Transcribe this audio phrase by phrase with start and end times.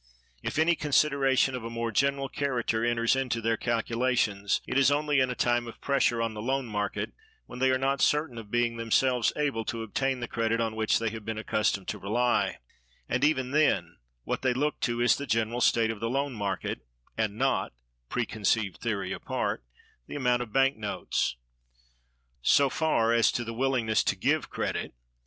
[0.41, 5.19] If any consideration of a more general character enters into their calculation, it is only
[5.19, 7.13] in a time of pressure on the loan market,
[7.45, 10.97] when they are not certain of being themselves able to obtain the credit on which
[10.97, 12.57] they have been accustomed to rely;
[13.07, 16.79] and even then, what they look to is the general state of the loan market,
[17.15, 17.71] and not
[18.09, 19.63] (preconceived theory apart)
[20.07, 21.35] the amount of bank notes.
[22.41, 24.95] So far, as to the willingness to give credit.